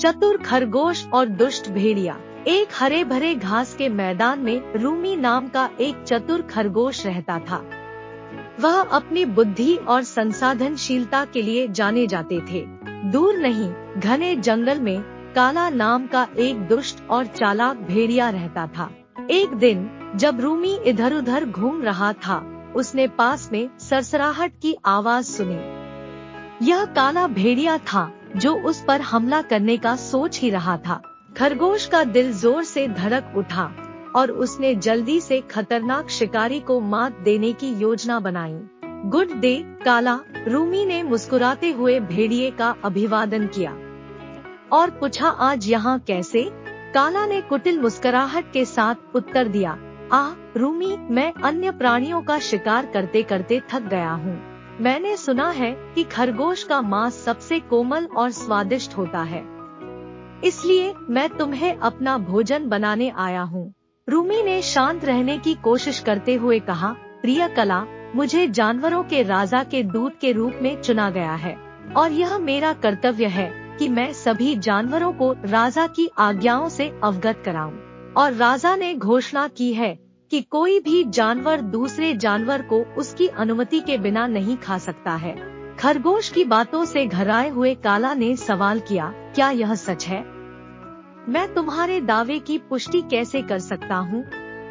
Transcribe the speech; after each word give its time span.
चतुर 0.00 0.36
खरगोश 0.36 1.06
और 1.06 1.26
दुष्ट 1.26 1.70
भेड़िया। 1.70 2.20
एक 2.46 2.68
हरे 2.74 3.04
भरे 3.04 3.34
घास 3.34 3.74
के 3.74 3.88
मैदान 3.88 4.38
में 4.38 4.74
रूमी 4.74 5.16
नाम 5.16 5.48
का 5.48 5.70
एक 5.80 6.02
चतुर 6.02 6.42
खरगोश 6.42 7.06
रहता 7.06 7.38
था। 7.38 7.64
वह 8.60 8.80
अपनी 8.80 9.24
बुद्धि 9.24 9.76
और 9.76 10.02
संसाधनशीलता 10.02 11.24
के 11.24 11.42
लिए 11.42 11.68
जाने 11.68 12.06
जाते 12.06 12.40
थे। 12.40 12.66
दूर 13.10 13.36
नहीं, 13.36 14.00
घने 14.00 14.36
जंगल 14.36 14.80
में 14.80 15.00
काला 15.34 15.68
नाम 15.70 16.06
का 16.06 16.28
एक 16.38 16.58
दुष्ट 16.68 17.08
और 17.10 17.26
चालाक 17.26 17.76
भेड़िया 17.76 18.30
रहता 18.30 18.66
था। 18.66 18.90
एक 19.30 19.48
दिन, 19.48 19.90
जब 20.16 20.40
रूमी 20.40 20.74
इधर 20.86 21.14
उधर 21.14 21.44
घूम 21.44 21.82
रहा 21.82 22.12
था, 22.12 22.72
उसने 22.76 23.08
पास 23.08 23.50
में 23.52 23.70
सरसराहट 23.78 24.52
की 24.62 24.76
आवाज़ 24.84 25.24
सुनी। 25.24 25.60
यह 26.66 26.84
काला 26.84 27.26
भेड़िया 27.26 27.78
था। 27.78 28.12
जो 28.36 28.54
उस 28.54 28.84
पर 28.88 29.00
हमला 29.00 29.42
करने 29.42 29.76
का 29.76 29.94
सोच 29.96 30.40
ही 30.40 30.50
रहा 30.50 30.76
था। 30.76 31.00
खरगोश 31.36 31.86
का 31.86 32.02
दिल 32.04 32.32
ज़ोर 32.32 32.64
से 32.64 32.86
धड़क 32.88 33.32
उठा 33.36 33.70
और 34.16 34.30
उसने 34.30 34.74
जल्दी 34.74 35.20
से 35.20 35.40
खतरनाक 35.40 36.08
शिकारी 36.08 36.60
को 36.60 36.80
मात 36.80 37.18
देने 37.18 37.52
की 37.52 37.72
योजना 37.74 38.20
बनाई। 38.20 38.58
गुड 38.84 39.32
डे, 39.32 39.56
काला, 39.84 40.18
रूमी 40.48 40.84
ने 40.86 41.02
मुस्कुराते 41.02 41.70
हुए 41.70 42.00
भेड़िए 42.00 42.50
का 42.50 42.74
अभिवादन 42.84 43.46
किया। 43.46 43.76
और 44.72 44.90
पूछा, 44.90 45.28
आज 45.28 45.68
यहाँ 45.68 45.98
कैसे? 45.98 46.42
काला 46.94 47.26
ने 47.26 47.40
कुटिल 47.40 47.80
मुस्कुराहट 47.80 48.52
के 48.52 48.64
साथ 48.64 49.16
उत्तर 49.16 49.48
दिया 49.48 49.78
आ 50.12 50.28
रूमी, 50.56 50.96
मैं 51.10 51.32
अन्य 51.32 51.70
प्राणियों 51.70 52.22
का 52.22 52.38
शिकार 52.38 52.86
करते 52.86 53.22
करते 53.22 53.60
थक 53.70 53.82
गया 53.82 54.10
हूँ। 54.10 54.49
मैंने 54.80 55.16
सुना 55.16 55.48
है 55.50 55.72
कि 55.94 56.04
खरगोश 56.04 56.62
का 56.64 56.80
मांस 56.82 57.24
सबसे 57.24 57.60
कोमल 57.60 58.04
और 58.16 58.30
स्वादिष्ट 58.30 58.96
होता 58.96 59.22
है 59.22 59.42
इसलिए 60.44 60.94
मैं 61.10 61.28
तुम्हें 61.28 61.76
अपना 61.76 62.18
भोजन 62.18 62.68
बनाने 62.68 63.10
आया 63.10 63.42
हूँ 63.42 63.72
रूमी 64.08 64.42
ने 64.42 64.60
शांत 64.62 65.04
रहने 65.04 65.38
की 65.38 65.54
कोशिश 65.54 66.00
करते 66.00 66.34
हुए 66.34 66.58
कहा, 66.58 66.92
प्रिय 67.22 67.48
कला, 67.48 67.84
मुझे 68.14 68.46
जानवरों 68.48 69.02
के 69.04 69.22
राजा 69.22 69.62
के 69.64 69.82
दूत 69.82 70.18
के 70.20 70.32
रूप 70.32 70.58
में 70.62 70.80
चुना 70.82 71.10
गया 71.10 71.34
है, 71.34 71.56
और 71.96 72.12
यह 72.12 72.38
मेरा 72.38 72.72
कर्तव्य 72.72 73.26
है 73.26 73.76
कि 73.78 73.88
मैं 73.88 74.12
सभी 74.12 74.54
जानवरों 74.56 75.12
को 75.12 75.32
राजा 75.44 75.86
की 75.86 76.10
आज्ञाओं 76.18 76.68
से 76.68 76.88
अवगत 77.04 77.42
कराऊं। 77.44 77.72
और 78.12 78.32
राजा 78.32 78.74
ने 78.76 78.94
घोषणा 78.94 79.48
की 79.48 79.72
है 79.72 80.09
कि 80.30 80.40
कोई 80.40 80.78
भी 80.80 81.02
जानवर 81.04 81.60
दूसरे 81.60 82.14
जानवर 82.14 82.62
को 82.62 82.80
उसकी 82.98 83.26
अनुमति 83.28 83.80
के 83.80 83.98
बिना 83.98 84.26
नहीं 84.26 84.56
खा 84.56 84.78
सकता 84.78 85.14
है। 85.14 85.34
खरगोश 85.76 86.28
की 86.28 86.44
बातों 86.44 86.84
से 86.84 87.06
घराए 87.06 87.48
हुए 87.48 87.74
काला 87.74 88.14
ने 88.14 88.36
सवाल 88.36 88.80
किया, 88.80 89.12
क्या 89.34 89.50
यह 89.50 89.74
सच 89.74 90.06
है? 90.06 90.20
मैं 91.28 91.54
तुम्हारे 91.54 92.00
दावे 92.00 92.38
की 92.38 92.58
पुष्टि 92.58 93.02
कैसे 93.02 93.42
कर 93.42 93.58
सकता 93.58 93.96
हूँ? 93.96 94.24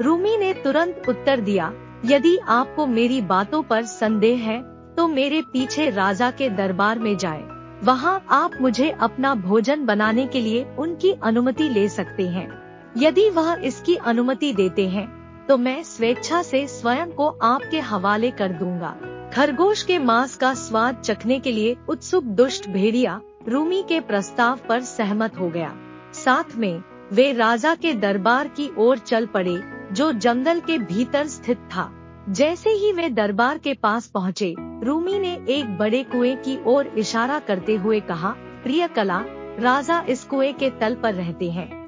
रूमी 0.00 0.36
ने 0.36 0.52
तुरंत 0.54 1.02
उत्तर 1.08 1.40
दिया, 1.40 1.72
यदि 2.04 2.36
आपको 2.38 2.86
मेरी 2.86 3.20
बातों 3.22 3.62
पर 3.62 3.84
संदेह 3.84 4.38
है 4.40 4.62
तो 4.96 5.08
मेरे 5.08 5.42
पीछे 5.42 5.90
राजा 5.90 6.30
के 6.30 6.50
दरबार 6.50 6.98
में 6.98 7.16
जाए। 7.16 7.42
वहाँ 7.84 8.24
आप 8.30 8.60
मुझे 8.60 8.90
अपना 8.90 9.34
भोजन 9.34 9.86
बनाने 9.86 10.26
के 10.26 10.40
लिए 10.40 10.66
उनकी 10.78 11.12
अनुमति 11.22 11.68
ले 11.68 11.88
सकते 11.88 12.28
हैं। 12.28 12.50
यदि 12.96 13.30
वह 13.30 13.60
इसकी 13.64 13.94
अनुमति 13.96 14.52
देते 14.52 14.88
हैं 14.88 15.19
तो 15.50 15.56
मैं 15.56 15.82
स्वेच्छा 15.82 16.42
से 16.42 16.66
स्वयं 16.66 17.10
को 17.10 17.28
आपके 17.28 17.80
हवाले 17.80 18.30
कर 18.30 18.48
दूँगा। 18.48 18.96
खरगोश 19.34 19.82
के 19.82 19.98
मांस 19.98 20.36
का 20.36 20.54
स्वाद 20.54 20.96
चखने 20.96 21.40
के 21.40 21.52
लिए 21.52 21.76
उत्सुक 21.88 22.24
दुष्ट 22.24 22.68
भेड़िया 22.68 23.20
रूमी 23.48 23.82
के 23.82 24.00
प्रस्ताव 24.00 24.58
पर 24.68 24.80
सहमत 24.80 25.38
हो 25.40 25.48
गया। 25.48 25.72
साथ 26.14 26.56
में, 26.56 26.82
वे 27.12 27.32
राजा 27.32 27.74
के 27.74 27.94
दरबार 27.94 28.48
की 28.48 28.70
ओर 28.78 28.98
चल 28.98 29.26
पड़े, 29.26 29.62
जो 29.92 30.12
जंगल 30.12 30.60
के 30.60 30.78
भीतर 30.78 31.26
स्थित 31.26 31.58
था। 31.58 31.90
जैसे 32.28 32.70
ही 32.70 32.92
वे 32.92 33.08
दरबार 33.08 33.58
के 33.58 33.74
पास 33.74 34.06
पहुँचे, 34.06 34.54
रूमी 34.58 35.18
ने 35.18 35.46
एक 35.48 35.78
बड़े 35.78 36.02
कुएँ 36.02 36.36
की 36.36 36.58
ओर 36.66 36.86
इशारा 36.86 37.38
करते 37.38 37.76
हुए 37.76 38.00
कहा, 38.00 38.34
प्रिय 38.38 38.88
कला, 38.88 39.24
राजा 39.58 40.04
इस 40.08 40.24
कुएँ 40.24 40.52
के 40.52 40.70
तल 40.70 40.94
पर 40.94 41.14
रहते 41.14 41.50
हैं। 41.50 41.79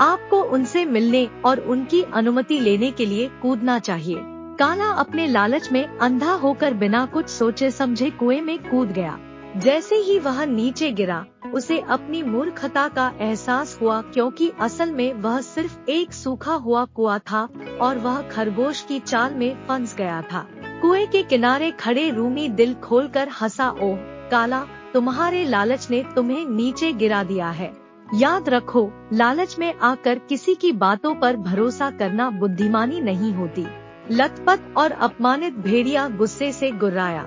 आपको 0.00 0.42
उनसे 0.42 0.84
मिलने 0.84 1.28
और 1.44 1.60
उनकी 1.60 2.02
अनुमति 2.02 2.60
लेने 2.60 2.90
के 2.90 3.06
लिए 3.06 3.30
कूदना 3.42 3.78
चाहिए। 3.78 4.16
काला 4.58 4.90
अपने 4.90 5.26
लालच 5.26 5.72
में 5.72 5.98
अंधा 5.98 6.32
होकर 6.32 6.74
बिना 6.74 7.06
कुछ 7.06 7.28
सोचे 7.28 7.70
समझे 7.70 8.10
कुएँ 8.10 8.40
में 8.40 8.70
कूद 8.70 8.88
गया। 8.88 9.18
जैसे 9.56 9.96
ही 9.96 10.18
वह 10.18 10.44
नीचे 10.44 10.92
गिरा, 10.92 11.24
उसे 11.54 11.78
अपनी 11.80 12.22
मूर्खता 12.22 12.88
का 12.88 13.12
एहसास 13.20 13.78
हुआ 13.82 14.02
क्योंकि 14.02 14.52
असल 14.60 14.90
में 14.92 15.14
वह 15.14 15.40
सिर्फ़ 15.40 15.78
एक 15.88 16.12
सूखा 16.12 16.52
हुआ 16.52 16.84
कुआ 16.84 17.18
था 17.18 17.48
और 17.80 17.98
वह 17.98 18.22
खरगोश 18.22 18.80
की 18.80 18.98
चाल 18.98 19.34
में 19.34 19.66
फंस 19.68 19.96
गया 19.96 20.22
था। 20.22 20.46
कुएँ 20.82 21.06
के 21.06 21.22
किनारे 21.22 21.70
खड़े 21.70 22.10
रूमी 22.10 22.48
दिल 22.48 22.74
खोलकर 22.74 23.28
हंसा, 23.28 23.70
ओह, 23.70 23.96
काला, 24.30 24.64
तुम्हारे 24.94 25.44
लालच 25.44 25.90
ने 25.90 26.04
तुम्हें 26.14 26.46
नीचे 26.46 26.92
गिरा 26.92 27.22
दिया 27.22 27.50
है। 27.50 27.83
याद 28.14 28.48
रखो, 28.48 28.92
लालच 29.12 29.56
में 29.58 29.74
आकर 29.74 30.18
किसी 30.18 30.54
की 30.54 30.72
बातों 30.72 31.14
पर 31.14 31.36
भरोसा 31.36 31.90
करना 31.90 32.30
बुद्धिमानी 32.30 33.00
नहीं 33.00 33.32
होती। 33.32 33.66
लतपत 34.10 34.74
और 34.76 34.90
अपमानित 34.90 35.54
भेड़िया 35.54 36.08
गुस्से 36.08 36.52
से 36.52 36.70
गुर्राया। 36.70 37.26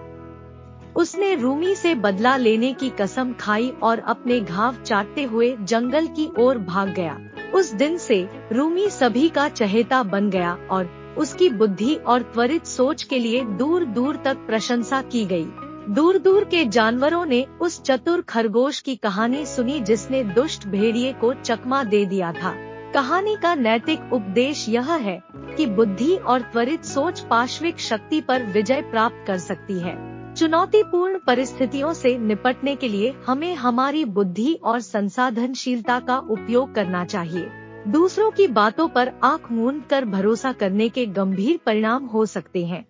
उसने 0.96 1.36
रूमी 1.36 1.76
से 1.76 1.96
बदला 1.96 2.38
लेने 2.38 2.74
की 2.74 2.90
कसम 2.90 3.34
खाई 3.34 3.74
और 3.84 4.00
अपने 4.00 4.40
घाव 4.40 4.76
चाटते 4.86 5.24
हुए 5.24 5.58
जंगल 5.62 6.08
की 6.08 6.30
ओर 6.40 6.58
भाग 6.58 6.90
गया। 6.90 7.20
उस 7.54 7.74
दिन 7.74 7.98
से 7.98 8.30
रूमी 8.52 8.90
सभी 8.90 9.30
का 9.30 9.50
चहेता 9.50 10.04
बन 10.04 10.30
गया 10.30 10.58
और 10.72 11.16
उसकी 11.18 11.50
बुद्धि 11.50 11.96
और 11.96 12.22
त्वरित 12.22 12.66
सोच 12.66 13.04
के 13.04 13.20
लिए 13.20 13.42
दूर 13.42 13.86
दूर 13.86 14.16
तक 14.16 14.38
प्रशंसा 14.38 15.02
की 15.02 15.26
गई। 15.26 15.48
दूर 15.90 16.18
दूर 16.18 16.44
के 16.44 16.66
जानवरों 16.66 17.26
ने 17.26 17.46
उस 17.62 17.82
चतुर 17.82 18.22
खरगोश 18.22 18.80
की 18.80 18.96
कहानी 18.96 19.46
सुनी 19.46 19.80
जिसने 19.80 20.24
दुष्ट 20.24 20.68
भेड़िए 20.68 21.14
को 21.14 21.34
चकमा 21.34 21.84
दे 21.84 22.06
दिया 22.06 22.32
था। 22.34 22.54
कहानी 22.94 23.36
का 23.36 23.56
नैतिक 23.56 24.14
उपदेश 24.14 24.70
यह 24.70 24.94
है 24.94 25.24
कि 25.58 25.66
बुद्धि 25.66 26.16
और 26.16 26.42
त्वरित 26.42 26.86
सोच 26.86 27.20
पार्श्विक 27.20 27.80
शक्ति 27.80 28.22
पर 28.22 28.44
विजय 28.44 28.82
प्राप्त 28.82 29.24
कर 29.28 29.38
सकती 29.38 29.80
है। 29.80 29.96
चुनौतीपूर्ण 30.34 31.20
परिस्थितियों 31.28 31.94
से 31.94 32.18
निपटने 32.18 32.76
के 32.76 32.88
लिए 32.88 33.14
हमें 33.28 33.56
हमारी 33.56 34.06
बुद्धि 34.06 34.54
और 34.64 34.80
संसाधनशीलता 34.80 36.00
का 36.00 36.18
उपयोग 36.18 36.76
करना 36.76 37.06
चाहिए। 37.06 37.50
दूसरों 37.88 38.32
की 38.32 38.48
बातों 38.48 38.88
पर 38.88 39.12
आँख 39.24 39.52
मूंद 39.52 39.84
कर 39.90 40.06
भरोसा 40.06 40.52
करने 40.52 40.90
के 40.90 41.06
गंभीर 41.06 41.60
परिणाम 41.66 42.06
हो 42.06 42.26
सकते 42.26 42.66
हैं। 42.66 42.86